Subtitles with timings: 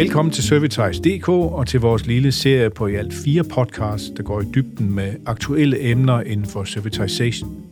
[0.00, 4.40] Velkommen til Servitize.dk og til vores lille serie på i alt fire podcasts, der går
[4.40, 7.66] i dybden med aktuelle emner inden for servitization.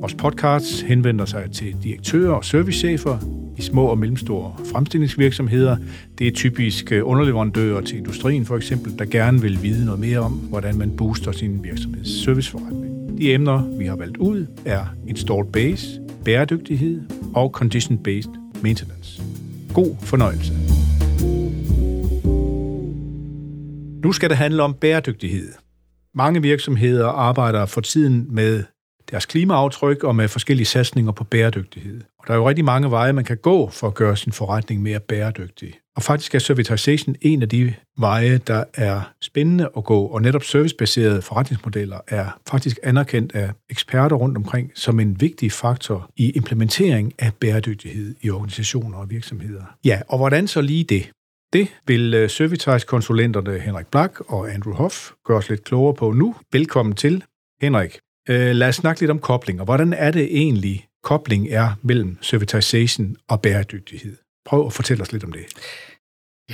[0.00, 3.18] Vores podcasts henvender sig til direktører og servicechefer
[3.58, 5.76] i små og mellemstore fremstillingsvirksomheder.
[6.18, 10.18] Det er typisk øh, underleverandører til industrien for eksempel, der gerne vil vide noget mere
[10.18, 13.18] om, hvordan man booster sin virksomheds serviceforretning.
[13.18, 17.02] De emner, vi har valgt ud, er installed base, bæredygtighed
[17.34, 19.22] og condition-based maintenance.
[19.74, 20.69] God fornøjelse.
[24.04, 25.52] Nu skal det handle om bæredygtighed.
[26.14, 28.64] Mange virksomheder arbejder for tiden med
[29.10, 32.00] deres klimaaftryk og med forskellige satsninger på bæredygtighed.
[32.18, 34.82] Og der er jo rigtig mange veje, man kan gå for at gøre sin forretning
[34.82, 35.74] mere bæredygtig.
[35.96, 40.44] Og faktisk er servitization en af de veje, der er spændende at gå, og netop
[40.44, 47.12] servicebaserede forretningsmodeller er faktisk anerkendt af eksperter rundt omkring som en vigtig faktor i implementering
[47.18, 49.64] af bæredygtighed i organisationer og virksomheder.
[49.84, 51.10] Ja, og hvordan så lige det?
[51.52, 56.34] Det vil øh, Servitize-konsulenterne Henrik Black og Andrew Hoff gøre os lidt klogere på nu.
[56.52, 57.24] Velkommen til,
[57.60, 57.98] Henrik.
[58.28, 62.18] Øh, lad os snakke lidt om kobling, og hvordan er det egentlig, kobling er mellem
[62.20, 64.16] servitization og bæredygtighed?
[64.44, 65.44] Prøv at fortælle os lidt om det.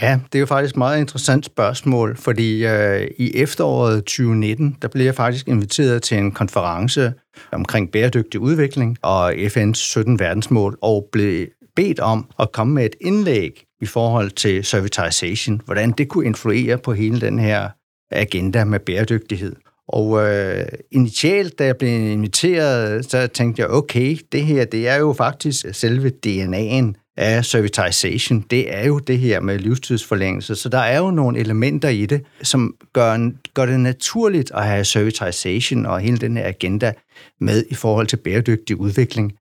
[0.02, 4.88] Ja, det er jo faktisk et meget interessant spørgsmål, fordi øh, i efteråret 2019, der
[4.88, 7.12] blev jeg faktisk inviteret til en konference
[7.52, 12.96] omkring bæredygtig udvikling og FN's 17 verdensmål, og blev bedt om at komme med et
[13.00, 17.68] indlæg i forhold til servitization, hvordan det kunne influere på hele den her
[18.10, 19.56] agenda med bæredygtighed.
[19.88, 24.96] Og øh, initialt, da jeg blev inviteret, så tænkte jeg, okay, det her, det er
[24.96, 28.40] jo faktisk selve DNA'en af servitization.
[28.40, 30.54] Det er jo det her med livstidsforlængelse.
[30.54, 34.84] Så der er jo nogle elementer i det, som gør, gør det naturligt at have
[34.84, 36.92] servitization og hele den her agenda
[37.40, 39.32] med i forhold til bæredygtig udvikling.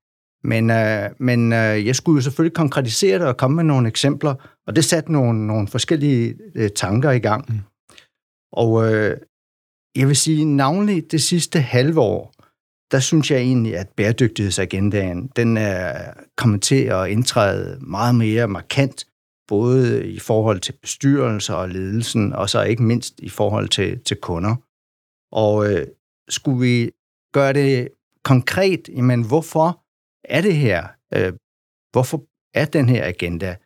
[0.46, 4.34] Men, øh, men øh, jeg skulle jo selvfølgelig konkretisere det og komme med nogle eksempler,
[4.66, 7.44] og det satte nogle, nogle forskellige øh, tanker i gang.
[7.48, 7.60] Mm.
[8.52, 9.16] Og øh,
[9.96, 12.32] jeg vil sige, navnlig det sidste halve år,
[12.90, 19.06] der synes jeg egentlig, at bæredygtighedsagendaen, den er kommet til at indtræde meget mere markant,
[19.48, 24.16] både i forhold til bestyrelser og ledelsen, og så ikke mindst i forhold til, til
[24.16, 24.56] kunder.
[25.32, 25.86] Og øh,
[26.28, 26.90] skulle vi
[27.32, 27.88] gøre det
[28.24, 29.85] konkret, jamen hvorfor
[30.28, 31.32] er det her, øh,
[31.92, 32.22] hvorfor
[32.54, 33.56] er den her agenda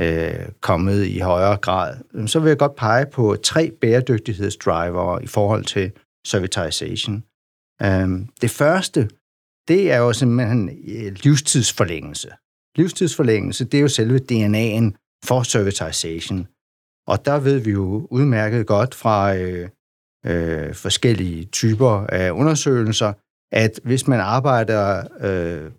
[0.00, 5.64] øh, kommet i højere grad, så vil jeg godt pege på tre bæredygtighedsdriver i forhold
[5.64, 5.92] til
[6.26, 7.24] servitization.
[7.82, 8.08] Øh,
[8.40, 9.08] det første,
[9.68, 12.30] det er jo simpelthen øh, livstidsforlængelse.
[12.76, 16.46] Livstidsforlængelse, det er jo selve DNA'en for servitization.
[17.06, 19.68] Og der ved vi jo udmærket godt fra øh,
[20.26, 23.12] øh, forskellige typer af undersøgelser,
[23.52, 25.70] at hvis man arbejder øh,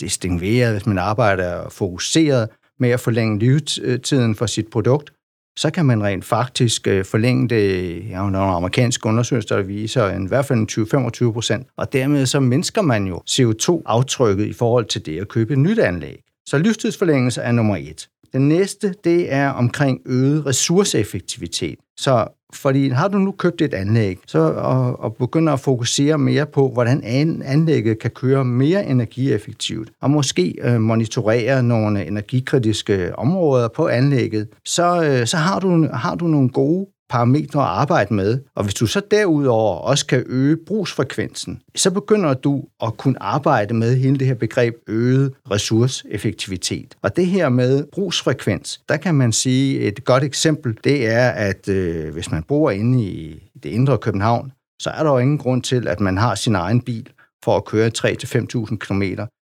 [0.00, 5.12] distingueret, hvis man arbejder fokuseret med at forlænge levetiden for sit produkt,
[5.56, 10.24] så kan man rent faktisk øh, forlænge det, ja, nogle amerikanske undersøgelser, der viser en,
[10.24, 15.06] i hvert fald 20-25 procent, og dermed så mindsker man jo CO2-aftrykket i forhold til
[15.06, 16.20] det at købe et nyt anlæg.
[16.46, 18.08] Så livstidsforlængelse er nummer et.
[18.32, 21.78] Den næste, det er omkring øget ressourceeffektivitet.
[21.96, 26.46] Så fordi har du nu købt et anlæg, så og, og begynder at fokusere mere
[26.46, 27.02] på, hvordan
[27.44, 35.04] anlægget kan køre mere energieffektivt, og måske øh, monitorere nogle energikritiske områder på anlægget, så,
[35.04, 38.40] øh, så har, du, har du nogle gode parametre at arbejde med.
[38.56, 43.74] Og hvis du så derudover også kan øge brugsfrekvensen, så begynder du at kunne arbejde
[43.74, 46.94] med hele det her begreb øget ressourceeffektivitet.
[47.02, 51.68] Og det her med brugsfrekvens, der kan man sige et godt eksempel, det er, at
[51.68, 55.62] øh, hvis man bor inde i det indre København, så er der jo ingen grund
[55.62, 57.08] til, at man har sin egen bil
[57.44, 59.02] for at køre 3-5.000 km.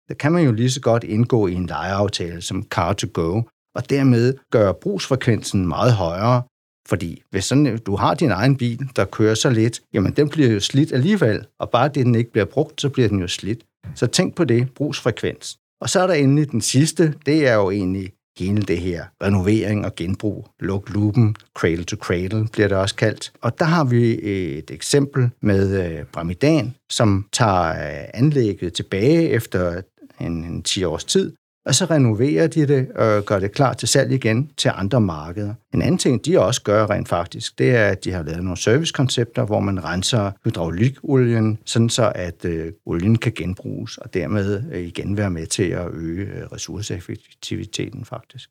[0.09, 3.43] Der kan man jo lige så godt indgå i en lejeaftale som Car to Go,
[3.75, 6.43] og dermed gøre brugsfrekvensen meget højere,
[6.89, 10.50] fordi hvis sådan, du har din egen bil, der kører så lidt, jamen den bliver
[10.50, 13.65] jo slidt alligevel, og bare det, den ikke bliver brugt, så bliver den jo slidt.
[13.95, 15.59] Så tænk på det, brugsfrekvens.
[15.81, 19.85] Og så er der endelig den sidste, det er jo egentlig hele det her renovering
[19.85, 20.47] og genbrug.
[20.61, 23.32] Luk lupen, cradle to cradle bliver det også kaldt.
[23.41, 24.19] Og der har vi
[24.58, 29.82] et eksempel med øh, Bramidan, som tager øh, anlægget tilbage efter
[30.20, 31.32] en, en 10 års tid,
[31.66, 35.55] og så renoverer de det og gør det klar til salg igen til andre markeder.
[35.75, 38.56] En anden ting, de også gør rent faktisk, det er, at de har lavet nogle
[38.56, 44.81] servicekoncepter, hvor man renser hydraulikolien, sådan så at øh, olien kan genbruges, og dermed øh,
[44.81, 48.50] igen være med til at øge øh, ressourceeffektiviteten faktisk.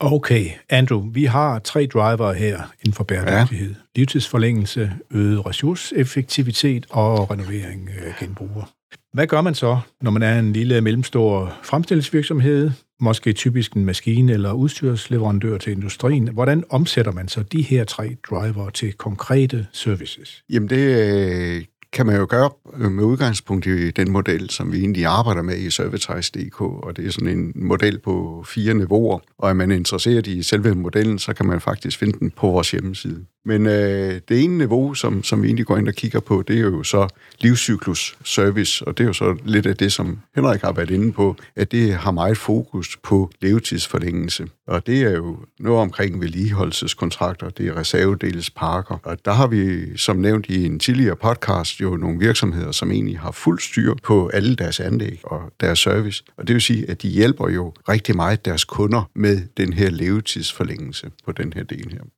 [0.00, 3.68] Okay, Andrew, vi har tre driver her inden for bæredygtighed.
[3.68, 3.74] Ja.
[3.96, 8.77] Livstidsforlængelse, øget ressourceeffektivitet og renovering øh, genbruger.
[9.12, 12.70] Hvad gør man så, når man er en lille mellemstor fremstillingsvirksomhed?
[13.00, 16.28] måske typisk en maskine- eller udstyrsleverandør til industrien.
[16.32, 20.44] Hvordan omsætter man så de her tre driver til konkrete services?
[20.50, 21.12] Jamen det
[21.56, 25.42] øh, kan man jo gøre øh, med udgangspunkt i den model, som vi egentlig arbejder
[25.42, 29.70] med i Servitize.dk, og det er sådan en model på fire niveauer, og er man
[29.70, 33.24] interesseret i selve modellen, så kan man faktisk finde den på vores hjemmeside.
[33.48, 36.56] Men øh, det ene niveau, som, som vi egentlig går ind og kigger på, det
[36.56, 37.08] er jo så
[37.40, 41.12] livscyklus service, og det er jo så lidt af det, som Henrik har været inde
[41.12, 44.46] på, at det har meget fokus på levetidsforlængelse.
[44.66, 48.98] Og det er jo noget omkring vedligeholdelseskontrakter, det er reservedelsparker.
[49.02, 53.18] Og der har vi, som nævnt i en tidligere podcast, jo nogle virksomheder, som egentlig
[53.18, 56.24] har fuld styr på alle deres anlæg og deres service.
[56.36, 59.90] Og det vil sige, at de hjælper jo rigtig meget deres kunder med den her
[59.90, 62.17] levetidsforlængelse på den her del her.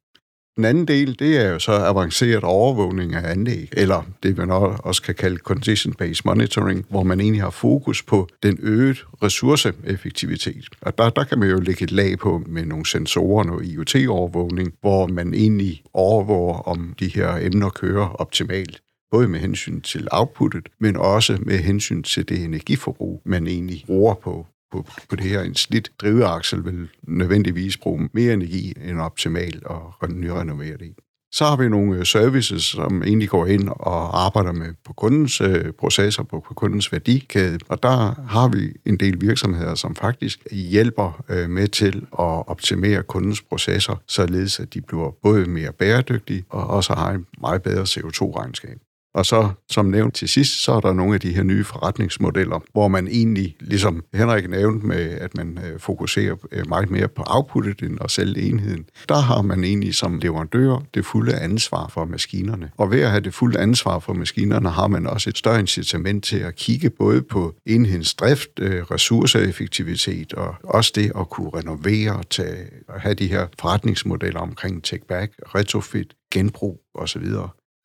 [0.56, 5.02] Den anden del, det er jo så avanceret overvågning af anlæg, eller det man også
[5.02, 10.64] kan kalde condition-based monitoring, hvor man egentlig har fokus på den øgede ressourceeffektivitet.
[10.80, 14.72] Og der, der kan man jo lægge et lag på med nogle sensorer, noget IoT-overvågning,
[14.80, 18.80] hvor man egentlig overvåger, om de her emner kører optimalt
[19.10, 24.14] både med hensyn til outputtet, men også med hensyn til det energiforbrug, man egentlig bruger
[24.14, 25.40] på på, på det her.
[25.42, 30.94] En slidt driveaksel vil nødvendigvis bruge mere energi end optimal og nyrenovere det.
[31.32, 35.40] Så har vi nogle øh, services, som egentlig går ind og arbejder med på kundens
[35.40, 37.58] øh, processer, på, på kundens værdikæde.
[37.68, 43.02] Og der har vi en del virksomheder, som faktisk hjælper øh, med til at optimere
[43.02, 47.82] kundens processer, således at de bliver både mere bæredygtige og også har en meget bedre
[47.82, 48.78] CO2-regnskab.
[49.14, 52.60] Og så, som nævnt til sidst, så er der nogle af de her nye forretningsmodeller,
[52.72, 57.22] hvor man egentlig, ligesom Henrik nævnte med, at man øh, fokuserer øh, meget mere på
[57.26, 62.04] outputtet end at sælge enheden, der har man egentlig som leverandør det fulde ansvar for
[62.04, 62.70] maskinerne.
[62.76, 66.24] Og ved at have det fulde ansvar for maskinerne, har man også et større incitament
[66.24, 72.16] til at kigge både på enhedens drift, øh, ressourceeffektivitet og også det at kunne renovere
[72.16, 72.66] og tage,
[72.98, 77.26] have de her forretningsmodeller omkring take-back, retrofit, genbrug osv.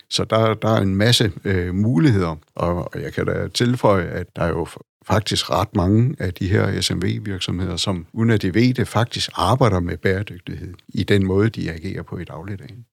[0.10, 4.42] Så der, der er en masse øh, muligheder, og jeg kan da tilføje, at der
[4.42, 4.68] er jo
[5.06, 9.80] faktisk ret mange af de her SMV-virksomheder, som uden at de ved det, faktisk arbejder
[9.80, 12.86] med bæredygtighed i den måde, de agerer på i dagligdagen.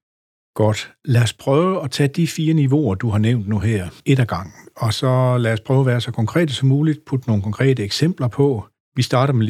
[0.55, 0.93] Godt.
[1.05, 4.27] Lad os prøve at tage de fire niveauer, du har nævnt nu her, et ad
[4.27, 4.53] gangen.
[4.77, 8.29] Og så lad os prøve at være så konkrete som muligt, putte nogle konkrete eksempler
[8.29, 8.67] på.
[8.97, 9.47] Vi starter med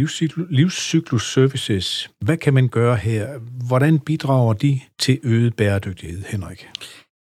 [0.51, 2.11] livscyklus services.
[2.21, 3.39] Hvad kan man gøre her?
[3.67, 6.69] Hvordan bidrager de til øget bæredygtighed, Henrik?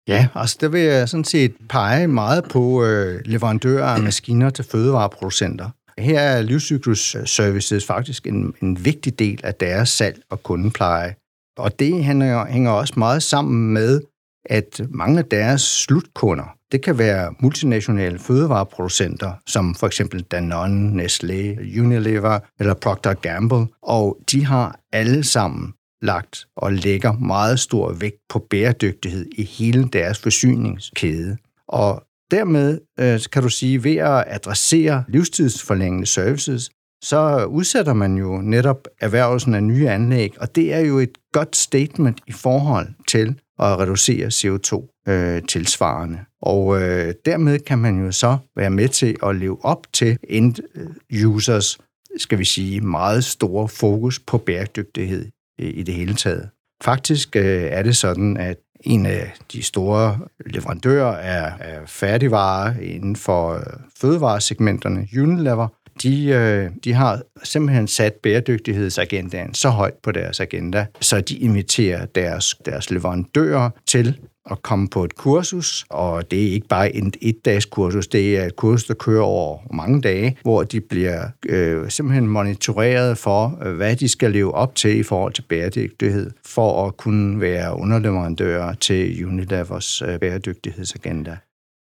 [0.08, 4.64] Ja, altså der vil jeg sådan set pege meget på øh, leverandører af maskiner til
[4.64, 5.70] fødevareproducenter.
[5.98, 11.14] Her er livscyklus øh, services faktisk en, en vigtig del af deres salg og kundepleje.
[11.58, 14.00] Og det hænger, hænger også meget sammen med,
[14.44, 21.60] at mange af deres slutkunder, det kan være multinationale fødevareproducenter, som for eksempel Danone, Nestlé,
[21.80, 25.72] Unilever eller Procter Gamble, og de har alle sammen
[26.02, 31.36] lagt og lægger meget stor vægt på bæredygtighed i hele deres forsyningskæde.
[31.68, 36.70] Og dermed øh, kan du sige, ved at adressere livstidsforlængende services,
[37.04, 41.56] så udsætter man jo netop erhvervelsen af nye anlæg, og det er jo et godt
[41.56, 46.18] statement i forhold til at reducere CO2 øh, tilsvarende.
[46.42, 50.54] Og øh, dermed kan man jo så være med til at leve op til end
[50.74, 51.78] øh, users,
[52.16, 56.48] skal vi sige, meget store fokus på bæredygtighed Øh, i det hele taget.
[56.82, 61.52] Faktisk øh, er det sådan, at en af de store leverandører af,
[61.86, 63.62] færdigvarer inden for øh,
[64.00, 65.68] fødevaresegmenterne, Unilever,
[66.02, 72.54] de, de har simpelthen sat bæredygtighedsagendaen så højt på deres agenda, så de inviterer deres,
[72.64, 74.18] deres leverandører til
[74.50, 78.44] at komme på et kursus, og det er ikke bare et et-dags kursus, det er
[78.44, 83.76] et kursus, der kører over mange dage, hvor de bliver øh, simpelthen monitoreret for, øh,
[83.76, 88.74] hvad de skal leve op til i forhold til bæredygtighed, for at kunne være underleverandører
[88.74, 91.36] til Unilevers øh, bæredygtighedsagenda.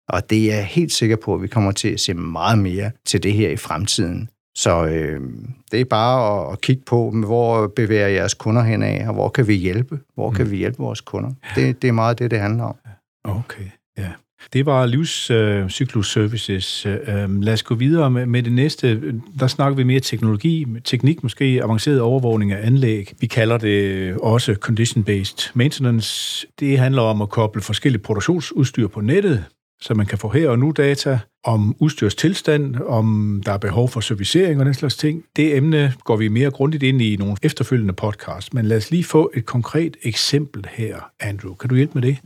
[0.09, 2.91] Og det er jeg helt sikker på, at vi kommer til at se meget mere
[3.05, 4.29] til det her i fremtiden.
[4.55, 5.21] Så øh,
[5.71, 9.29] det er bare at, at kigge på, hvor bevæger jeres kunder hen af, og hvor
[9.29, 9.99] kan vi hjælpe?
[10.15, 10.51] Hvor kan mm.
[10.51, 11.31] vi hjælpe vores kunder?
[11.55, 12.75] Det, det er meget det, det handler om.
[13.23, 13.65] Okay,
[13.97, 14.11] ja.
[14.53, 16.85] Det var livscyklus uh, services.
[16.85, 19.13] Uh, lad os gå videre med, med det næste.
[19.39, 23.13] Der snakker vi mere teknologi, teknik, måske avanceret overvågning af anlæg.
[23.19, 26.47] Vi kalder det også condition-based maintenance.
[26.59, 29.45] Det handler om at koble forskellige produktionsudstyr på nettet,
[29.83, 33.99] så man kan få her og nu data om udstyrstilstand, om der er behov for
[33.99, 35.23] servicering og den slags ting.
[35.35, 38.91] Det emne går vi mere grundigt ind i i nogle efterfølgende podcasts, men lad os
[38.91, 41.53] lige få et konkret eksempel her, Andrew.
[41.53, 42.17] Kan du hjælpe med det?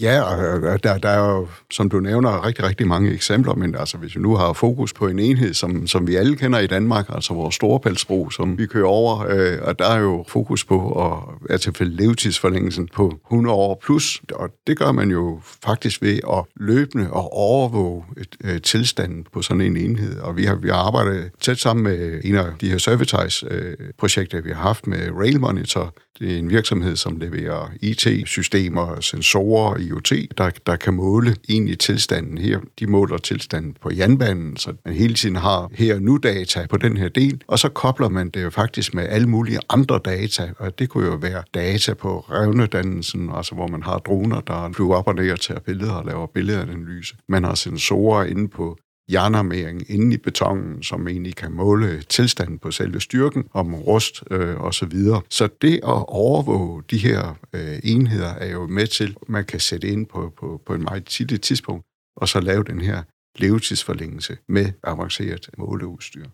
[0.00, 3.74] Ja, øh, og der, der er jo, som du nævner, rigtig, rigtig mange eksempler, men
[3.74, 6.66] altså, hvis vi nu har fokus på en enhed, som, som vi alle kender i
[6.66, 11.04] Danmark, altså vores Storepælsbro, som vi kører over, øh, og der er jo fokus på
[11.06, 16.20] at være tilfælde levetidsforlængelsen på 100 år plus, og det gør man jo faktisk ved
[16.32, 20.68] at løbende og overvåge et, øh, tilstanden på sådan en enhed, og vi har, vi
[20.68, 25.10] har arbejdet tæt sammen med en af de her Servitize-projekter, øh, vi har haft med
[25.18, 31.36] Rail Monitor, det er en virksomhed, som leverer IT-systemer, sensorer, IoT, der, der kan måle
[31.48, 32.60] egentlig tilstanden her.
[32.78, 36.96] De måler tilstanden på jernbanen, så man hele tiden har her nu data på den
[36.96, 40.78] her del, og så kobler man det jo faktisk med alle mulige andre data, og
[40.78, 45.08] det kunne jo være data på revnedannelsen, altså hvor man har droner, der flyver op
[45.08, 47.14] og ned og tager billeder og laver billedanalyse.
[47.28, 48.78] Man har sensorer inde på
[49.12, 54.60] jernarmering inde i betonen, som egentlig kan måle tilstanden på selve styrken, om rust øh,
[54.60, 55.22] og så videre.
[55.28, 59.60] Så det at overvåge de her øh, enheder er jo med til, at man kan
[59.60, 63.02] sætte ind på, på, på en meget tidligt tidspunkt, og så lave den her
[63.38, 66.26] levetidsforlængelse med avanceret måleudstyr.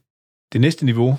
[0.53, 1.19] Det næste niveau,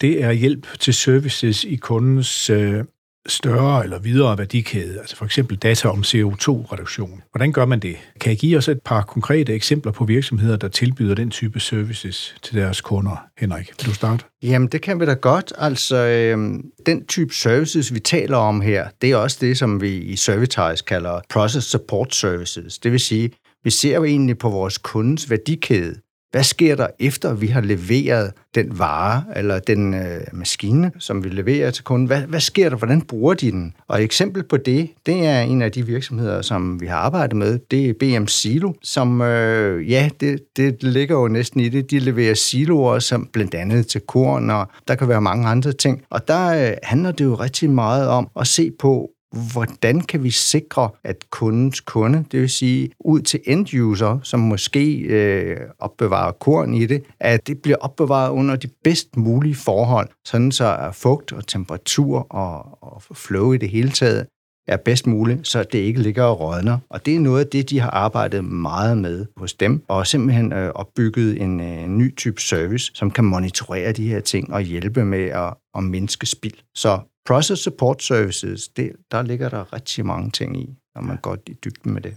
[0.00, 2.84] det er hjælp til services i kundens øh,
[3.28, 7.22] større eller videre værdikæde, altså for eksempel data om CO2-reduktion.
[7.32, 7.96] Hvordan gør man det?
[8.20, 12.34] Kan I give os et par konkrete eksempler på virksomheder, der tilbyder den type services
[12.42, 13.26] til deres kunder?
[13.38, 14.24] Henrik, vil du starte?
[14.42, 15.52] Jamen, det kan vi da godt.
[15.58, 16.38] Altså, øh,
[16.86, 20.84] den type services, vi taler om her, det er også det, som vi i Servitize
[20.86, 22.78] kalder Process Support Services.
[22.78, 23.30] Det vil sige,
[23.64, 25.94] vi ser jo egentlig på vores kundens værdikæde.
[26.30, 31.28] Hvad sker der efter, vi har leveret den vare eller den øh, maskine, som vi
[31.28, 32.06] leverer til kunden?
[32.06, 32.76] Hvad, hvad sker der?
[32.76, 33.74] Hvordan bruger de den?
[33.88, 37.36] Og et eksempel på det, det er en af de virksomheder, som vi har arbejdet
[37.36, 37.58] med.
[37.70, 41.90] Det er BM Silo, som, øh, ja, det, det ligger jo næsten i det.
[41.90, 46.02] De leverer siloer, som blandt andet til korn, og der kan være mange andre ting.
[46.10, 49.10] Og der øh, handler det jo rigtig meget om at se på,
[49.52, 54.98] hvordan kan vi sikre, at kundens kunde, det vil sige ud til end-user, som måske
[54.98, 60.52] øh, opbevarer korn i det, at det bliver opbevaret under de bedst mulige forhold, sådan
[60.52, 64.26] så fugt og temperatur og, og flow i det hele taget
[64.70, 66.78] er bedst muligt, så det ikke ligger og rådner.
[66.90, 70.52] Og det er noget af det, de har arbejdet meget med hos dem, og simpelthen
[70.52, 75.04] øh, opbygget en øh, ny type service, som kan monitorere de her ting og hjælpe
[75.04, 76.58] med at, at mindske spild.
[76.74, 81.36] Så Process Support Services, det, der ligger der rigtig mange ting i, når man går
[81.46, 82.14] i dybden med det.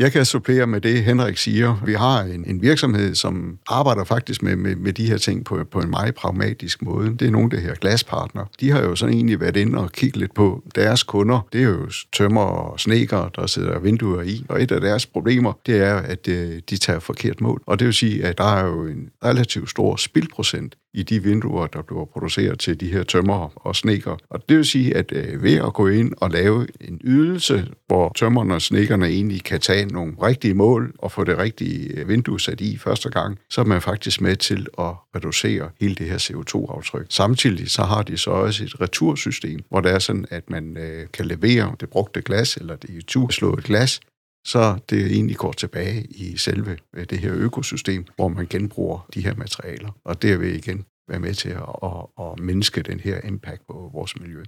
[0.00, 1.82] Jeg kan supplere med det, Henrik siger.
[1.86, 5.64] Vi har en, en virksomhed, som arbejder faktisk med, med, med de her ting på,
[5.70, 7.10] på en meget pragmatisk måde.
[7.10, 8.44] Det er nogle af de her glaspartner.
[8.60, 11.46] De har jo sådan egentlig været inde og kigge lidt på deres kunder.
[11.52, 14.46] Det er jo tømmer og sneker, der sidder vinduer i.
[14.48, 17.62] Og et af deres problemer, det er, at øh, de tager forkert mål.
[17.66, 21.66] Og det vil sige, at der er jo en relativt stor spildprocent i de vinduer,
[21.66, 24.16] der bliver produceret til de her tømmer og sneker.
[24.30, 28.12] Og det vil sige, at øh, ved at gå ind og lave en ydelse, hvor
[28.16, 32.40] tømmerne og snekkerne egentlig kan tage nogle rigtige mål og få det rigtige øh, vindue
[32.40, 36.18] sat i første gang, så er man faktisk med til at reducere hele det her
[36.18, 37.06] CO2-aftryk.
[37.08, 41.06] Samtidig så har de så også et retursystem, hvor det er sådan, at man øh,
[41.12, 44.00] kan levere det brugte glas eller det slået glas
[44.46, 49.24] så det egentlig går tilbage i selve øh, det her økosystem, hvor man genbruger de
[49.24, 49.90] her materialer.
[50.04, 54.20] Og det igen være med til at, at, at mindske den her impact på vores
[54.20, 54.42] miljø.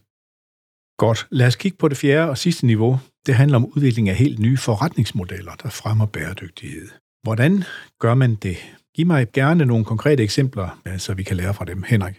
[0.99, 1.27] Godt.
[1.31, 2.99] Lad os kigge på det fjerde og sidste niveau.
[3.27, 6.89] Det handler om udvikling af helt nye forretningsmodeller, der fremmer bæredygtighed.
[7.23, 7.65] Hvordan
[7.99, 8.57] gør man det?
[8.95, 11.83] Giv mig gerne nogle konkrete eksempler, øh, så vi kan lære fra dem.
[11.83, 12.19] Henrik?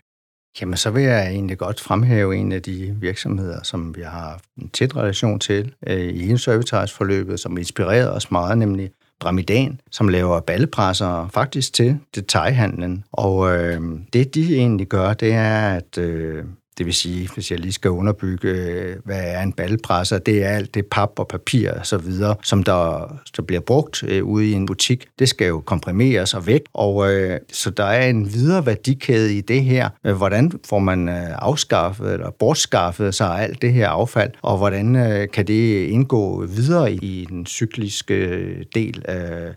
[0.61, 4.45] Jamen, så vil jeg egentlig godt fremhæve en af de virksomheder, som vi har haft
[4.61, 10.07] en tæt relation til øh, i hele service som inspirerede os meget, nemlig Bramidan, som
[10.07, 13.03] laver ballepresser faktisk til detaljhandlen.
[13.11, 13.81] Og øh,
[14.13, 16.43] det, de egentlig gør, det er, at øh,
[16.77, 20.49] det vil sige, hvis jeg lige skal underbygge, øh, hvad er en ballepresser, det er
[20.49, 24.49] alt det pap og papir og så videre, som der, der bliver brugt øh, ude
[24.49, 25.07] i en butik.
[25.19, 29.41] Det skal jo komprimeres og væk, og øh, så der er en videre værdikæde i
[29.41, 29.89] det her.
[30.05, 34.95] Øh, hvordan får man øh, afskaffet eller bortskaffet sig alt det her affald, og hvordan
[34.95, 39.53] øh, kan det indgå videre i den cykliske øh, del af,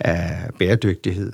[0.00, 1.32] af bæredygtighed?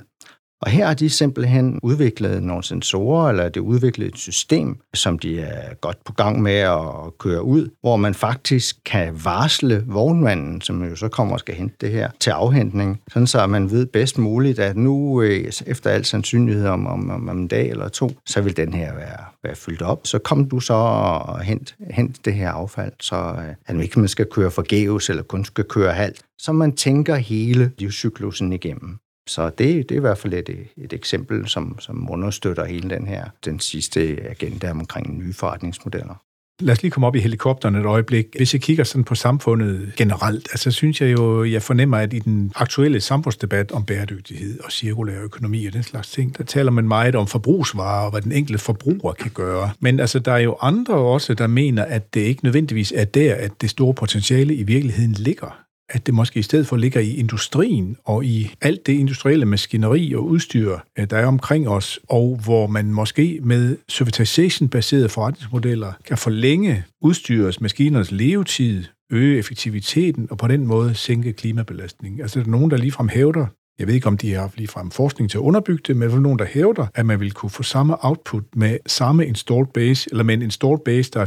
[0.61, 5.39] Og her har de simpelthen udviklet nogle sensorer, eller det udviklet et system, som de
[5.39, 10.83] er godt på gang med at køre ud, hvor man faktisk kan varsle vognmanden, som
[10.83, 14.17] jo så kommer og skal hente det her, til afhentning, sådan så man ved bedst
[14.17, 18.41] muligt, at nu øh, efter al sandsynlighed om, om, om, en dag eller to, så
[18.41, 20.07] vil den her være, være fyldt op.
[20.07, 23.99] Så kom du så og hent, hent det her affald, så øh, at man ikke
[23.99, 29.00] man skal køre forgæves eller kun skal køre halvt, så man tænker hele livscyklusen igennem.
[29.27, 33.07] Så det, det er i hvert fald et, et eksempel, som, som understøtter hele den
[33.07, 36.15] her, den sidste agenda omkring nye forretningsmodeller.
[36.61, 38.25] Lad os lige komme op i helikopteren et øjeblik.
[38.37, 42.19] Hvis jeg kigger sådan på samfundet generelt, altså synes jeg jo, jeg fornemmer, at i
[42.19, 46.87] den aktuelle samfundsdebat om bæredygtighed og cirkulær økonomi og den slags ting, der taler man
[46.87, 49.71] meget om forbrugsvarer og hvad den enkelte forbruger kan gøre.
[49.79, 53.35] Men altså, der er jo andre også, der mener, at det ikke nødvendigvis er der,
[53.35, 55.60] at det store potentiale i virkeligheden ligger
[55.91, 60.13] at det måske i stedet for ligger i industrien og i alt det industrielle maskineri
[60.13, 66.17] og udstyr, øh, der er omkring os, og hvor man måske med servitization-baserede forretningsmodeller kan
[66.17, 72.21] forlænge udstyrets, maskinernes levetid, øge effektiviteten og på den måde sænke klimabelastningen.
[72.21, 73.45] Altså der er nogen, der ligefrem hævder,
[73.79, 76.19] jeg ved ikke, om de har ligefrem forskning til at underbygge det, men der er
[76.19, 80.23] nogen, der hævder, at man vil kunne få samme output med samme installed base, eller
[80.23, 81.25] med en installed base, der er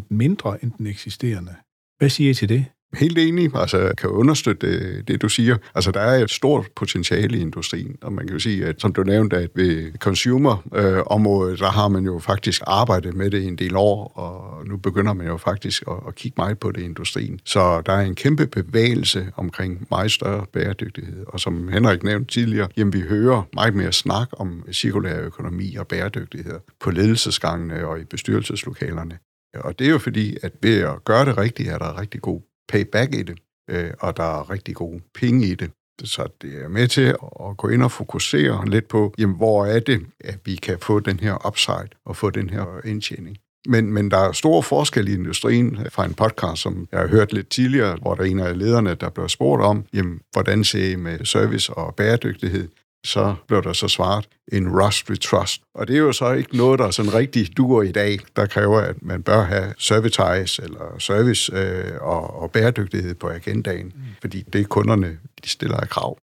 [0.10, 1.54] mindre end den eksisterende.
[1.98, 2.64] Hvad siger I til det?
[2.96, 5.56] Helt enig, altså kan understøtte det, det, du siger.
[5.74, 8.92] Altså, der er et stort potentiale i industrien, og man kan jo sige, at som
[8.92, 13.46] du nævnte, at ved consumer-området, øh, der har man jo faktisk arbejdet med det i
[13.46, 16.80] en del år, og nu begynder man jo faktisk at, at kigge meget på det
[16.80, 17.40] i industrien.
[17.44, 22.68] Så der er en kæmpe bevægelse omkring meget større bæredygtighed, og som Henrik nævnte tidligere,
[22.76, 28.04] jamen vi hører meget mere snak om cirkulær økonomi og bæredygtighed på ledelsesgangene og i
[28.04, 29.18] bestyrelseslokalerne.
[29.54, 32.40] Og det er jo fordi, at ved at gøre det rigtigt, er der rigtig god
[32.68, 33.38] payback i det,
[33.70, 35.70] øh, og der er rigtig gode penge i det.
[36.04, 37.16] Så det er med til
[37.48, 41.00] at gå ind og fokusere lidt på, jamen, hvor er det, at vi kan få
[41.00, 43.36] den her upside og få den her indtjening.
[43.68, 47.32] Men, men der er stor forskel i industrien fra en podcast, som jeg har hørt
[47.32, 50.92] lidt tidligere, hvor der er en af lederne, der blev spurgt om, jamen, hvordan ser
[50.92, 52.68] I med service og bæredygtighed?
[53.06, 55.62] Så blev der så svaret en rust with trust.
[55.74, 58.80] Og det er jo så ikke noget, der sådan rigtig duer i dag, der kræver,
[58.80, 64.02] at man bør have servitize eller service øh, og, og bæredygtighed på agendaen, mm.
[64.20, 66.18] fordi det er kunderne, de stiller af krav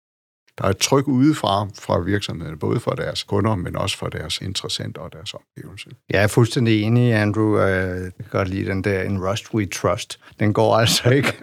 [0.58, 4.38] der er et tryk udefra fra virksomhederne, både for deres kunder, men også for deres
[4.42, 5.90] interessenter og deres omgivelse.
[6.10, 7.58] Jeg er fuldstændig enig, Andrew.
[7.60, 10.20] Jeg kan godt lide den der, en rust we trust.
[10.40, 11.34] Den går altså ikke.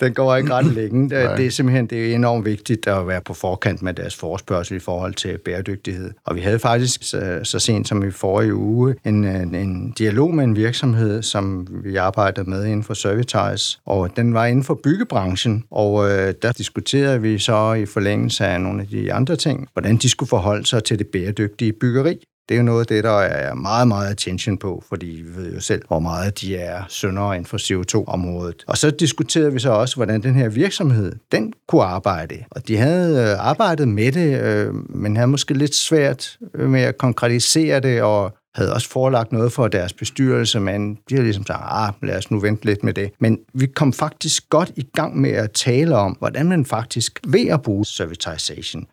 [0.00, 1.10] den går ikke ret længe.
[1.10, 4.80] Det er simpelthen det er enormt vigtigt at være på forkant med deres forespørgsel i
[4.80, 6.10] forhold til bæredygtighed.
[6.24, 10.34] Og vi havde faktisk så, så sent som i forrige uge en, en, en dialog
[10.34, 14.80] med en virksomhed, som vi arbejdede med inden for Servitize, og den var inden for
[14.84, 19.68] byggebranchen, og øh, der diskuterede vi så i forlængelse af nogle af de andre ting,
[19.72, 22.18] hvordan de skulle forholde sig til det bæredygtige byggeri.
[22.48, 25.54] Det er jo noget af det, der er meget, meget attention på, fordi vi ved
[25.54, 28.64] jo selv, hvor meget de er syndere inden for CO2-området.
[28.66, 32.44] Og så diskuterede vi så også, hvordan den her virksomhed, den kunne arbejde.
[32.50, 36.80] Og de havde øh, arbejdet med det, øh, men havde måske lidt svært øh, med
[36.80, 41.46] at konkretisere det og havde også forelagt noget for deres bestyrelse, men de har ligesom
[41.46, 43.10] sagt, ah, lad os nu vente lidt med det.
[43.20, 47.46] Men vi kom faktisk godt i gang med at tale om, hvordan man faktisk ved
[47.46, 48.86] at bruge servitization,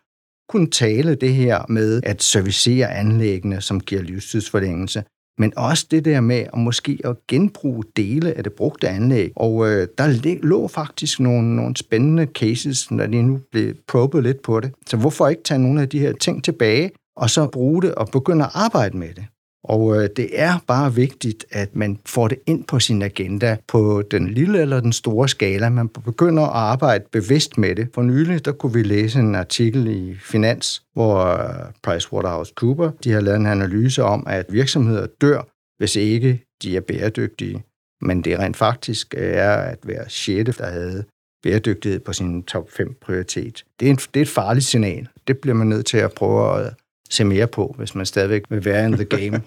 [0.50, 5.04] kunne tale det her med at servicere anlæggene, som giver livstidsforlængelse,
[5.38, 9.32] men også det der med at måske at genbruge dele af det brugte anlæg.
[9.36, 14.42] Og øh, der lå faktisk nogle, nogle spændende cases, når de nu blev probet lidt
[14.42, 14.72] på det.
[14.88, 18.08] Så hvorfor ikke tage nogle af de her ting tilbage, og så bruge det og
[18.08, 19.26] begynde at arbejde med det?
[19.68, 24.04] Og øh, det er bare vigtigt, at man får det ind på sin agenda på
[24.12, 25.70] den lille eller den store skala.
[25.70, 27.88] Man begynder at arbejde bevidst med det.
[27.94, 33.22] For nylig der kunne vi læse en artikel i Finans, hvor øh, PricewaterhouseCoopers de har
[33.22, 35.48] lavet en analyse om, at virksomheder dør,
[35.78, 37.64] hvis ikke de er bæredygtige.
[38.02, 41.04] Men det rent faktisk øh, er at være sjette, der havde
[41.44, 43.64] bæredygtighed på sin top 5 prioritet.
[43.80, 45.08] Det er, en, det er et farligt signal.
[45.28, 46.74] Det bliver man nødt til at prøve at
[47.10, 49.42] se mere på, hvis man stadigvæk vil være in the game.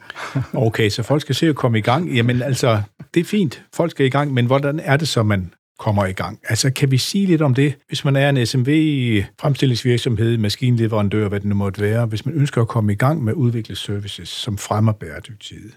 [0.66, 2.14] okay, så folk skal se at komme i gang.
[2.14, 2.82] Jamen altså,
[3.14, 3.62] det er fint.
[3.74, 6.40] Folk skal i gang, men hvordan er det så, man kommer i gang?
[6.48, 7.74] Altså, kan vi sige lidt om det?
[7.88, 12.62] Hvis man er en SMV, fremstillingsvirksomhed, maskinleverandør, hvad det nu måtte være, hvis man ønsker
[12.62, 15.70] at komme i gang med at udvikle services, som fremmer bæredygtighed,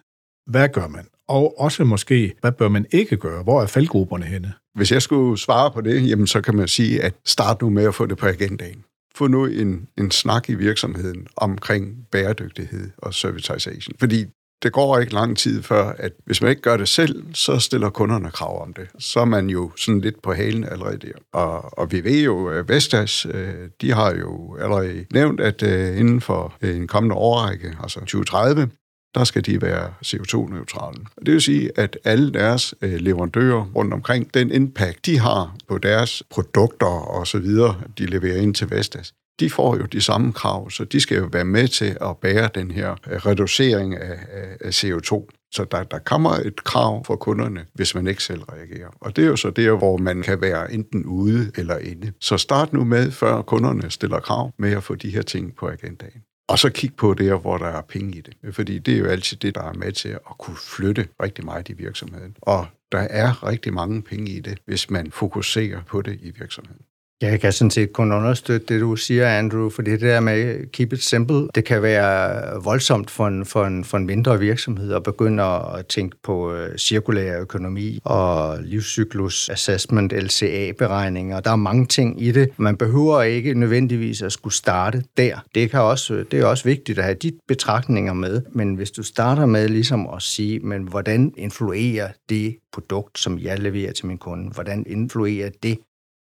[0.47, 1.05] hvad gør man?
[1.27, 3.43] Og også måske, hvad bør man ikke gøre?
[3.43, 4.53] Hvor er faldgrupperne henne?
[4.75, 7.83] Hvis jeg skulle svare på det, jamen så kan man sige, at start nu med
[7.83, 8.83] at få det på agendaen
[9.15, 13.95] få nu en, en snak i virksomheden omkring bæredygtighed og servitization.
[13.99, 14.25] Fordi
[14.63, 17.89] det går ikke lang tid før, at hvis man ikke gør det selv, så stiller
[17.89, 18.87] kunderne krav om det.
[18.99, 21.13] Så er man jo sådan lidt på halen allerede der.
[21.33, 25.99] Og, og vi ved jo, at Vestas, øh, de har jo allerede nævnt, at øh,
[25.99, 28.69] inden for øh, en kommende årrække, altså 2030,
[29.15, 31.05] der skal de være CO2-neutrale.
[31.25, 35.77] Det vil sige, at alle deres øh, leverandører rundt omkring, den impact, de har på
[35.77, 40.33] deres produkter og så videre, de leverer ind til Vestas, de får jo de samme
[40.33, 44.19] krav, så de skal jo være med til at bære den her øh, reducering af,
[44.61, 45.27] af CO2.
[45.53, 48.89] Så der, der kommer et krav for kunderne, hvis man ikke selv reagerer.
[49.01, 52.11] Og det er jo så der, hvor man kan være enten ude eller inde.
[52.19, 55.67] Så start nu med, før kunderne stiller krav, med at få de her ting på
[55.67, 56.21] agendaen.
[56.51, 58.55] Og så kigge på det, hvor der er penge i det.
[58.55, 61.69] Fordi det er jo altid det, der er med til at kunne flytte rigtig meget
[61.69, 62.37] i virksomheden.
[62.41, 66.81] Og der er rigtig mange penge i det, hvis man fokuserer på det i virksomheden.
[67.21, 70.93] Jeg kan sådan set kun understøtte det, du siger, Andrew, for det der med keep
[70.93, 75.03] it simple, det kan være voldsomt for en, for en, for en mindre virksomhed at
[75.03, 81.39] begynde at tænke på øh, cirkulær økonomi og livscyklus assessment, LCA-beregninger.
[81.39, 82.49] Der er mange ting i det.
[82.57, 85.45] Man behøver ikke nødvendigvis at skulle starte der.
[85.55, 89.03] Det, kan også, det er også vigtigt at have de betragtninger med, men hvis du
[89.03, 94.17] starter med ligesom at sige, men hvordan influerer det produkt, som jeg leverer til min
[94.17, 95.77] kunde, hvordan influerer det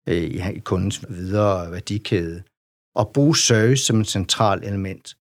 [0.10, 2.44] øh, i kundens videre værdikæde,
[2.96, 5.15] og bruge service som et centralt element,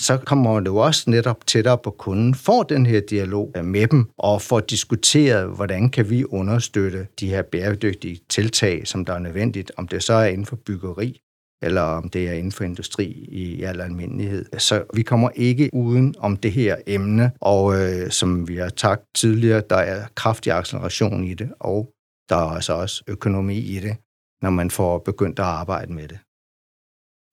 [0.00, 4.42] så kommer du også netop tættere på kunden, får den her dialog med dem, og
[4.42, 9.88] får diskuteret, hvordan kan vi understøtte de her bæredygtige tiltag, som der er nødvendigt, om
[9.88, 11.20] det så er inden for byggeri,
[11.62, 14.44] eller om det er inden for industri i al almindelighed.
[14.58, 19.02] Så vi kommer ikke uden om det her emne, og øh, som vi har takt
[19.14, 21.92] tidligere, der er kraftig acceleration i det, og
[22.28, 23.96] der er altså også økonomi i det
[24.42, 26.18] når man får begyndt at arbejde med det.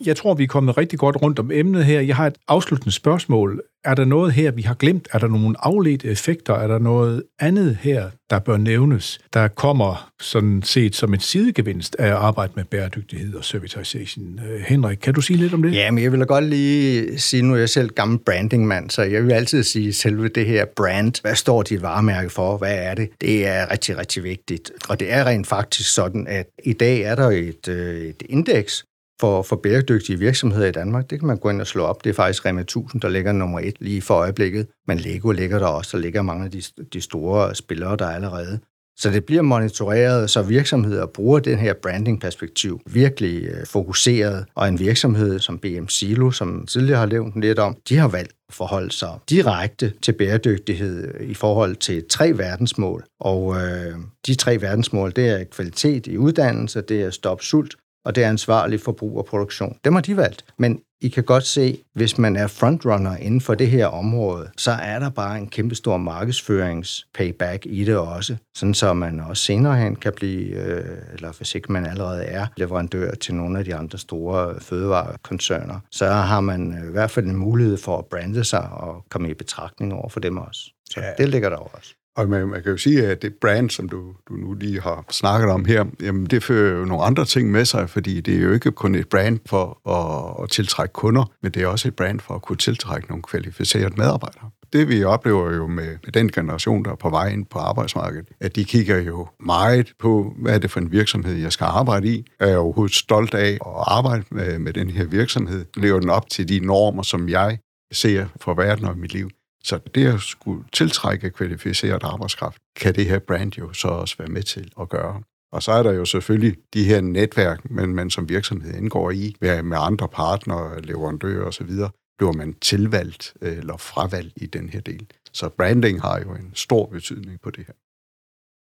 [0.06, 2.02] Jeg tror, vi er kommet rigtig godt rundt om emnet her.
[2.02, 3.62] Jeg har et afsluttende spørgsmål.
[3.86, 5.08] Er der noget her, vi har glemt?
[5.14, 6.54] Er der nogle afledte effekter?
[6.54, 11.96] Er der noget andet her, der bør nævnes, der kommer sådan set som en sidegevinst
[12.00, 14.40] af at arbejde med bæredygtighed og servitization?
[14.40, 15.74] Øh, Henrik, kan du sige lidt om det?
[15.74, 19.02] Ja, men jeg vil da godt lige sige, nu er jeg selv gammel brandingmand, så
[19.02, 21.22] jeg vil altid sige selve det her brand.
[21.22, 22.58] Hvad står dit varemærke for?
[22.58, 23.10] Hvad er det?
[23.22, 24.72] Det er rigtig, rigtig vigtigt.
[24.90, 28.84] Og det er rent faktisk sådan, at i dag er der et, øh, et indeks,
[29.20, 31.10] for, for bæredygtige virksomheder i Danmark.
[31.10, 32.04] Det kan man gå ind og slå op.
[32.04, 34.68] Det er faktisk Rema 1000, der ligger nummer et lige for øjeblikket.
[34.88, 35.98] Men Lego ligger der også.
[35.98, 36.62] Der ligger mange af de,
[36.94, 38.60] de store spillere, der er allerede.
[39.00, 44.46] Så det bliver monitoreret, så virksomheder bruger den her branding-perspektiv virkelig øh, fokuseret.
[44.56, 48.32] Og en virksomhed som BM Silo, som tidligere har nævnt lidt om, de har valgt
[48.50, 53.06] at forholde sig direkte til bæredygtighed øh, i forhold til tre verdensmål.
[53.20, 53.96] Og øh,
[54.28, 57.76] de tre verdensmål, det er kvalitet i uddannelse, det er stop sult,
[58.08, 59.78] og det er ansvarlig forbrug og produktion.
[59.86, 60.46] Dem har de valgt.
[60.58, 64.72] Men I kan godt se, hvis man er frontrunner inden for det her område, så
[64.72, 69.78] er der bare en kæmpe stor markedsførings-payback i det også, sådan så man også senere
[69.78, 73.76] hen kan blive, øh, eller hvis ikke man allerede er leverandør til nogle af de
[73.76, 78.70] andre store fødevarekoncerner, så har man i hvert fald en mulighed for at brande sig
[78.70, 80.62] og komme i betragtning over for dem også.
[80.90, 81.14] Så ja.
[81.18, 81.96] det ligger der også.
[82.18, 85.06] Og man, man kan jo sige, at det brand, som du, du nu lige har
[85.12, 88.42] snakket om her, jamen det fører jo nogle andre ting med sig, fordi det er
[88.42, 91.96] jo ikke kun et brand for at, at tiltrække kunder, men det er også et
[91.96, 94.50] brand for at kunne tiltrække nogle kvalificerede medarbejdere.
[94.74, 98.28] Det vi oplever jo med, med den generation, der er på vej ind på arbejdsmarkedet,
[98.40, 102.08] at de kigger jo meget på, hvad er det for en virksomhed, jeg skal arbejde
[102.08, 102.26] i.
[102.40, 105.66] Er jeg overhovedet stolt af at arbejde med, med den her virksomhed?
[105.76, 107.58] Lever den op til de normer, som jeg
[107.92, 109.30] ser for verden og mit liv?
[109.68, 114.28] Så det at skulle tiltrække kvalificeret arbejdskraft, kan det her brand jo så også være
[114.28, 115.22] med til at gøre.
[115.52, 119.36] Og så er der jo selvfølgelig de her netværk, men man som virksomhed indgår i,
[119.42, 121.70] med andre partnere, leverandører osv.,
[122.18, 125.08] bliver man tilvalgt øh, eller fravalgt i den her del.
[125.34, 127.74] Så branding har jo en stor betydning på det her.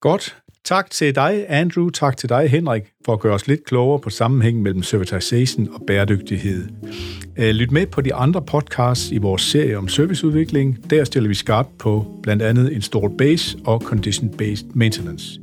[0.01, 0.37] Godt.
[0.63, 1.89] Tak til dig, Andrew.
[1.89, 5.81] Tak til dig, Henrik, for at gøre os lidt klogere på sammenhængen mellem servitization og
[5.87, 6.67] bæredygtighed.
[7.37, 10.89] Øh, lyt med på de andre podcasts i vores serie om serviceudvikling.
[10.89, 15.39] Der stiller vi skarpt på blandt andet installed base og condition-based maintenance.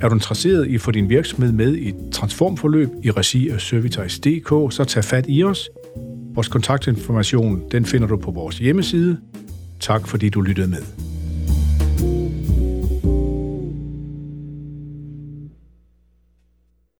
[0.00, 3.60] Er du interesseret i at få din virksomhed med i et transformforløb i regi af
[3.60, 5.70] Servitize.dk, så tag fat i os.
[6.34, 9.20] Vores kontaktinformation den finder du på vores hjemmeside.
[9.80, 11.11] Tak fordi du lyttede med.